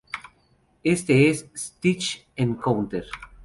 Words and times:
Esta 0.83 1.13
es 1.13 1.45
Stitch 1.55 2.25
Encounter. 2.35 3.05